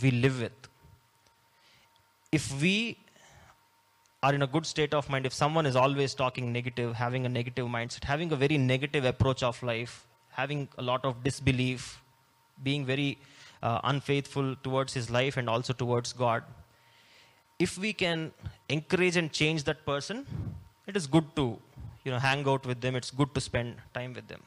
[0.00, 0.52] we live with.
[2.30, 2.98] If we
[4.22, 7.28] are in a good state of mind, if someone is always talking negative, having a
[7.28, 12.02] negative mindset, having a very negative approach of life, having a lot of disbelief,
[12.62, 13.18] being very
[13.62, 16.42] uh, unfaithful towards his life and also towards God,
[17.58, 18.32] if we can
[18.68, 20.26] encourage and change that person,
[20.86, 21.58] it is good to
[22.04, 22.94] you know hang out with them.
[22.94, 24.42] It's good to spend time with them.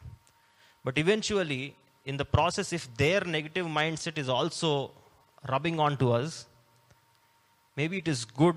[0.83, 4.91] But eventually, in the process, if their negative mindset is also
[5.47, 6.45] rubbing onto us,
[7.75, 8.55] maybe it is good,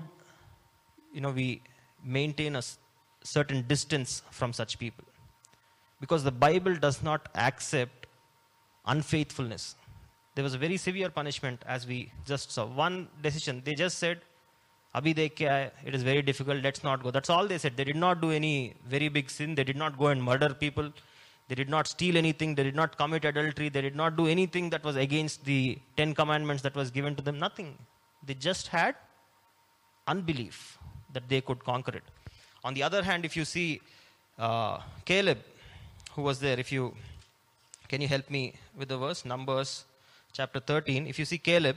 [1.13, 1.61] you know, we
[2.03, 2.63] maintain a
[3.23, 5.05] certain distance from such people.
[5.99, 8.02] Because the Bible does not accept
[8.85, 9.75] unfaithfulness.
[10.35, 12.65] There was a very severe punishment as we just saw.
[12.65, 14.21] One decision, they just said,
[14.95, 17.11] Abhi dekh ke it is very difficult, let's not go.
[17.11, 17.75] That's all they said.
[17.75, 19.55] They did not do any very big sin.
[19.55, 20.91] They did not go and murder people.
[21.47, 22.55] They did not steal anything.
[22.55, 23.69] They did not commit adultery.
[23.69, 27.23] They did not do anything that was against the Ten Commandments that was given to
[27.23, 27.39] them.
[27.39, 27.77] Nothing.
[28.25, 28.95] They just had
[30.07, 30.77] unbelief
[31.11, 32.03] that they could conquer it.
[32.63, 33.81] On the other hand, if you see
[34.39, 35.39] uh, Caleb,
[36.13, 36.93] who was there, if you
[37.93, 39.23] can you help me with the verse?
[39.23, 39.85] Numbers
[40.37, 41.05] chapter 13.
[41.05, 41.75] If you see Caleb,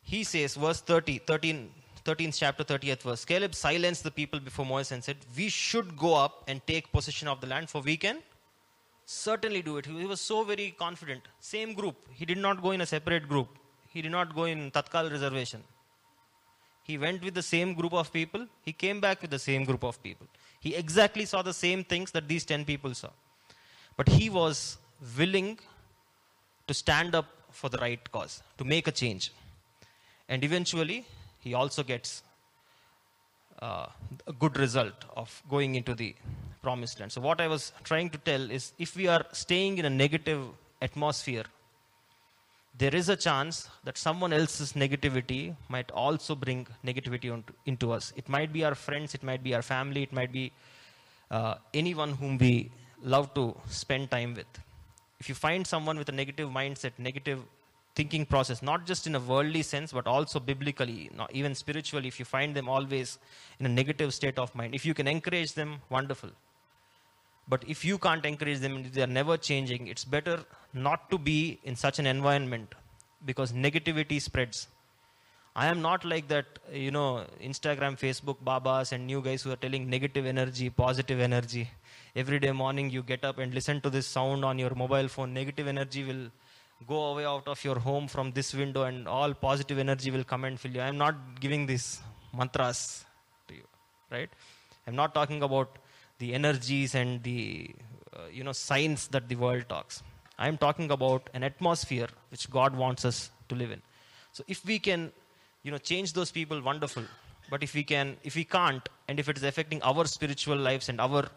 [0.00, 1.70] he says, verse 30, 13,
[2.04, 3.24] 13th chapter, 30th verse.
[3.24, 7.26] Caleb silenced the people before Moses and said, We should go up and take possession
[7.26, 8.18] of the land, for we can
[9.06, 9.86] certainly do it.
[9.86, 11.22] He was so very confident.
[11.40, 11.96] Same group.
[12.12, 13.48] He did not go in a separate group,
[13.88, 15.64] he did not go in Tatkal reservation.
[16.84, 19.82] He went with the same group of people, he came back with the same group
[19.82, 20.28] of people.
[20.60, 23.10] He exactly saw the same things that these 10 people saw.
[23.96, 24.78] But he was
[25.16, 25.58] willing
[26.66, 29.32] to stand up for the right cause, to make a change.
[30.28, 31.06] And eventually,
[31.40, 32.22] he also gets
[33.60, 33.86] uh,
[34.26, 36.14] a good result of going into the
[36.62, 37.12] promised land.
[37.12, 40.42] So, what I was trying to tell is if we are staying in a negative
[40.82, 41.44] atmosphere,
[42.76, 48.12] there is a chance that someone else's negativity might also bring negativity into us.
[48.16, 50.52] It might be our friends, it might be our family, it might be
[51.30, 52.70] uh, anyone whom we
[53.02, 54.46] love to spend time with.
[55.20, 57.40] If you find someone with a negative mindset, negative
[57.94, 62.24] thinking process, not just in a worldly sense, but also biblically, even spiritually, if you
[62.24, 63.18] find them always
[63.58, 66.30] in a negative state of mind, if you can encourage them, wonderful.
[67.48, 71.58] But if you can't encourage them, they are never changing, it's better not to be
[71.64, 72.74] in such an environment
[73.24, 74.68] because negativity spreads.
[75.56, 79.56] I am not like that, you know, Instagram, Facebook, Babas, and new guys who are
[79.56, 81.68] telling negative energy, positive energy.
[82.20, 85.32] Every day morning you get up and listen to this sound on your mobile phone.
[85.32, 86.24] Negative energy will
[86.92, 90.42] go away out of your home from this window, and all positive energy will come
[90.48, 90.80] and fill you.
[90.80, 92.00] I am not giving these
[92.36, 93.04] mantras
[93.46, 93.62] to you,
[94.10, 94.28] right?
[94.88, 95.78] I'm not talking about
[96.18, 97.70] the energies and the
[98.12, 100.02] uh, you know signs that the world talks.
[100.40, 103.80] I am talking about an atmosphere which God wants us to live in.
[104.32, 105.12] So if we can,
[105.62, 107.04] you know, change those people, wonderful.
[107.48, 110.88] But if we can, if we can't, and if it is affecting our spiritual lives
[110.88, 111.28] and our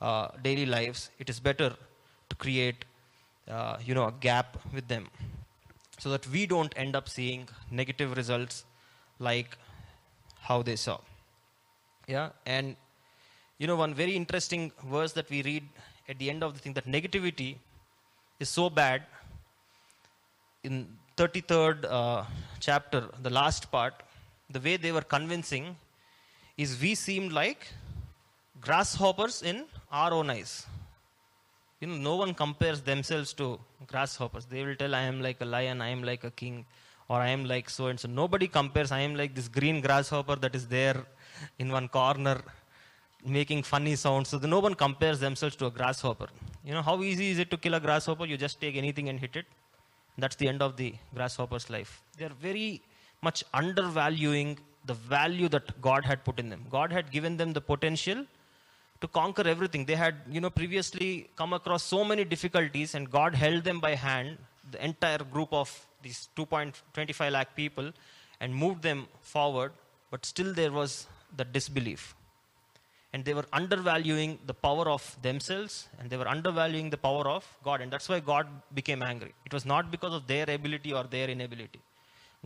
[0.00, 1.74] uh, daily lives, it is better
[2.28, 2.84] to create,
[3.48, 5.08] uh, you know, a gap with them,
[5.98, 8.64] so that we don't end up seeing negative results
[9.18, 9.56] like
[10.40, 10.98] how they saw.
[12.06, 12.76] Yeah, and
[13.58, 15.64] you know, one very interesting verse that we read
[16.08, 17.56] at the end of the thing that negativity
[18.38, 19.02] is so bad.
[20.62, 22.24] In 33rd uh,
[22.60, 23.94] chapter, the last part,
[24.50, 25.76] the way they were convincing
[26.56, 27.66] is we seemed like
[28.60, 30.66] grasshoppers in our own eyes.
[31.80, 34.44] You know, no one compares themselves to grasshoppers.
[34.44, 36.66] They will tell, I am like a lion, I am like a king,
[37.08, 38.08] or I am like so and so.
[38.08, 41.04] Nobody compares, I am like this green grasshopper that is there
[41.58, 42.40] in one corner
[43.24, 44.28] making funny sounds.
[44.28, 46.28] So no one compares themselves to a grasshopper.
[46.64, 48.26] You know, how easy is it to kill a grasshopper?
[48.26, 49.46] You just take anything and hit it.
[50.16, 52.02] That's the end of the grasshopper's life.
[52.16, 52.82] They are very
[53.22, 56.66] much undervaluing the value that God had put in them.
[56.70, 58.24] God had given them the potential
[59.00, 59.84] to conquer everything.
[59.84, 63.94] They had, you know, previously come across so many difficulties, and God held them by
[63.94, 64.38] hand,
[64.70, 67.92] the entire group of these 2.25 lakh people,
[68.40, 69.72] and moved them forward.
[70.10, 72.14] But still, there was the disbelief.
[73.12, 77.26] And and they were undervaluing the power of themselves and they were undervaluing the power
[77.28, 77.80] of God.
[77.80, 79.32] And that's why God became angry.
[79.46, 81.80] It was not because of their ability or their inability.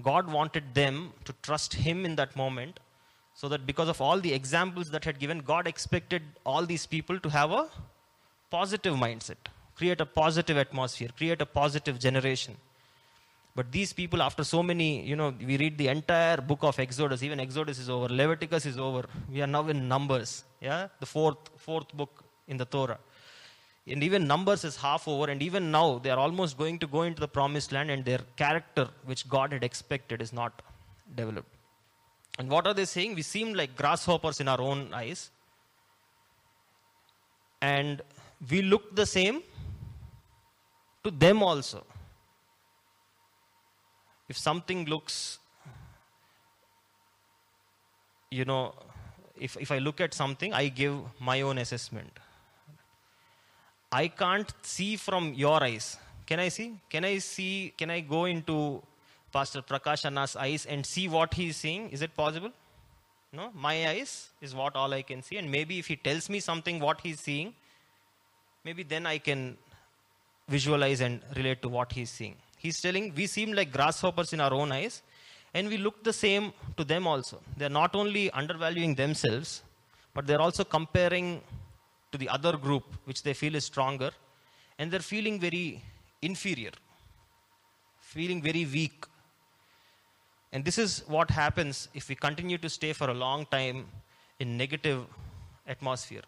[0.01, 2.81] God wanted them to trust Him in that moment
[3.43, 7.19] so that because of all the examples that had given, God expected all these people
[7.19, 7.63] to have a
[8.53, 12.55] positive mindset, create a positive atmosphere, create a positive generation.
[13.57, 17.25] But these people, after so many, you know, we read the entire book of Exodus,
[17.25, 19.03] even Exodus is over, Leviticus is over.
[19.29, 22.99] We are now in Numbers, yeah, the fourth, fourth book in the Torah.
[23.89, 27.03] And even Numbers is half over, and even now they are almost going to go
[27.03, 30.63] into the promised land, and their character, which God had expected, is not
[31.17, 31.52] developed.
[32.39, 33.15] And what are they saying?
[33.15, 35.31] We seem like grasshoppers in our own eyes.
[37.61, 38.03] And
[38.51, 39.43] we look the same
[41.05, 41.85] to them also.
[44.29, 45.39] If something looks
[48.33, 48.75] you know
[49.39, 52.19] if, if i look at something i give my own assessment.
[53.95, 55.99] I can't see from your eyes.
[56.25, 56.81] Can i see?
[56.89, 57.75] Can i see?
[57.77, 58.83] Can i go into
[59.33, 61.89] pastor prakash anna's eyes and see what he is seeing.
[61.91, 62.53] Is it possible?
[63.33, 63.51] No?
[63.55, 65.39] My eyes is what all i can see.
[65.39, 67.55] And maybe if he tells me something what he's seeing
[68.65, 69.57] maybe then i can
[70.49, 72.37] visualize and relate to what he's seeing.
[72.59, 75.03] He's telling we seem like grasshoppers in our own eyes,
[75.55, 77.41] and we look the same to them also.
[77.57, 79.63] They're not only undervaluing themselves,
[80.15, 81.41] but they're also comparing
[82.13, 84.11] to the other group, which they feel is stronger,
[84.79, 85.83] and they're feeling very
[86.21, 86.71] inferior,
[88.01, 89.05] feeling very weak.
[90.53, 93.87] And this is what happens if we continue to stay for a long time
[94.39, 95.07] in negative
[95.67, 96.23] atmosphere.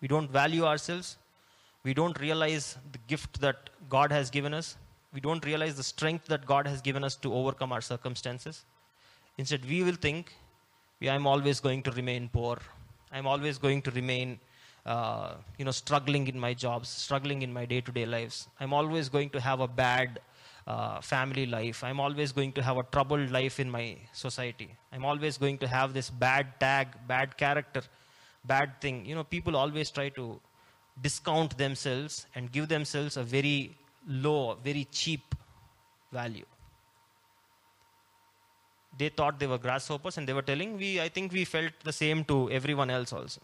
[0.00, 1.16] We don't value ourselves.
[1.84, 4.76] We don't realize the gift that God has given us
[5.12, 8.64] we don't realize the strength that God has given us to overcome our circumstances.
[9.38, 10.34] Instead, we will think,
[11.02, 12.58] I'm always going to remain poor.
[13.12, 14.38] I'm always going to remain,
[14.84, 18.48] uh, you know, struggling in my jobs, struggling in my day-to-day lives.
[18.60, 20.20] I'm always going to have a bad
[20.68, 21.82] uh, family life.
[21.82, 24.68] I'm always going to have a troubled life in my society.
[24.92, 27.82] I'm always going to have this bad tag, bad character,
[28.44, 29.06] bad thing.
[29.06, 30.38] You know, people always try to
[31.00, 33.74] discount themselves and give themselves a very
[34.06, 35.34] low, very cheap
[36.12, 36.44] value.
[38.98, 41.92] They thought they were grasshoppers and they were telling, we, I think we felt the
[41.92, 43.40] same to everyone else also.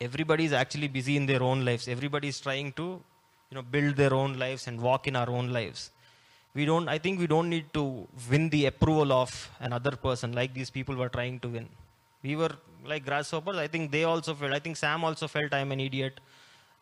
[0.00, 1.86] Everybody is actually busy in their own lives.
[1.86, 3.00] Everybody is trying to
[3.52, 5.80] you know, build their own lives and walk in our own lives.
[6.54, 9.30] We don't, I think we don't need to win the approval of
[9.60, 11.66] another person like these people were trying to win.
[12.22, 12.52] We were
[12.92, 13.58] like grasshoppers.
[13.58, 16.18] I think they also felt, I think Sam also felt I'm an idiot.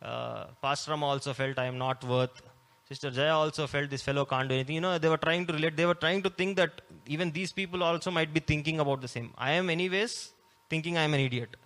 [0.01, 2.41] Uh, Pastor also felt I am not worth.
[2.87, 4.75] Sister Jaya also felt this fellow can't do anything.
[4.75, 5.75] You know, they were trying to relate.
[5.75, 9.09] They were trying to think that even these people also might be thinking about the
[9.09, 9.33] same.
[9.37, 10.31] I am, anyways,
[10.69, 11.57] thinking I am an idiot.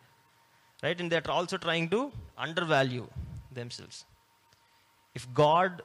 [0.82, 1.00] Right?
[1.00, 3.08] And they're also trying to undervalue
[3.52, 4.06] themselves.
[5.16, 5.82] If God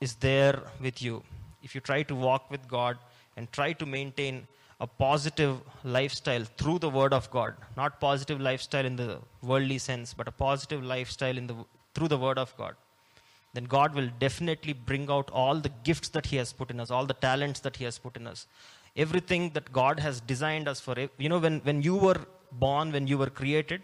[0.00, 1.22] is there with you,
[1.62, 2.98] if you try to walk with God
[3.36, 4.46] and try to maintain
[4.80, 10.14] a positive lifestyle through the word of god not positive lifestyle in the worldly sense
[10.18, 11.56] but a positive lifestyle in the
[11.94, 12.76] through the word of god
[13.54, 16.92] then god will definitely bring out all the gifts that he has put in us
[16.96, 18.46] all the talents that he has put in us.
[19.04, 20.94] Everything that god has designed us for
[21.24, 22.20] you know when when you were
[22.64, 23.82] born when you were created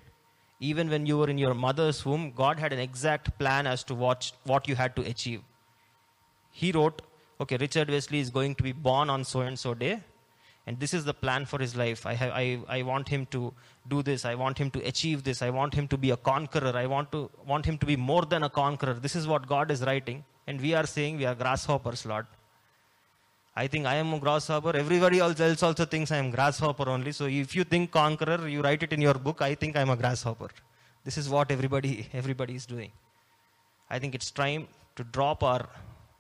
[0.60, 3.94] even when you were in your mother's womb god had an exact plan as to
[3.94, 5.42] what what you had to achieve
[6.50, 7.02] he wrote
[7.40, 9.94] okay richard wesley is going to be born on so and so day
[10.66, 12.06] and this is the plan for his life.
[12.06, 13.52] I, have, I, I want him to
[13.88, 14.24] do this.
[14.24, 15.42] I want him to achieve this.
[15.42, 16.72] I want him to be a conqueror.
[16.74, 18.94] I want, to, want him to be more than a conqueror.
[18.94, 20.24] This is what God is writing.
[20.46, 22.26] And we are saying we are grasshoppers, Lord.
[23.56, 24.76] I think I am a grasshopper.
[24.76, 27.12] Everybody else also thinks I am grasshopper only.
[27.12, 29.42] So if you think conqueror, you write it in your book.
[29.42, 30.48] I think I am a grasshopper.
[31.04, 32.90] This is what everybody, everybody is doing.
[33.88, 35.68] I think it's time to drop our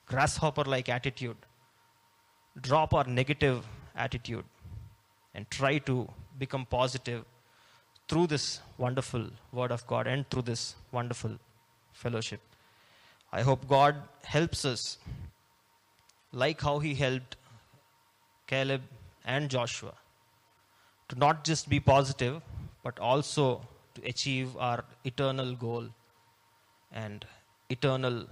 [0.06, 1.36] grasshopper-like attitude,
[2.60, 3.64] drop our negative
[3.96, 4.44] attitude
[5.34, 6.08] and try to
[6.38, 7.24] become positive
[8.06, 11.38] through this wonderful Word of God and through this wonderful
[11.92, 12.40] fellowship.
[13.32, 14.98] I hope God helps us,
[16.34, 17.36] like how He helped
[18.46, 18.82] Caleb
[19.24, 19.94] and Joshua,
[21.08, 22.42] to not just be positive,
[22.82, 25.88] but also to achieve our eternal goal
[26.92, 27.24] and
[27.70, 28.26] eternal